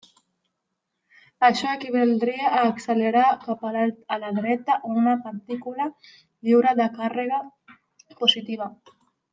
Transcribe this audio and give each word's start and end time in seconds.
Això 1.49 1.67
equivaldria 1.73 2.47
a 2.47 2.63
accelerar 2.69 3.27
cap 3.45 3.67
a 3.71 4.19
la 4.23 4.33
dreta 4.41 4.81
una 4.95 5.15
partícula 5.29 5.89
lliure 5.91 6.75
de 6.83 6.89
càrrega 6.99 7.43
positiva. 8.25 8.71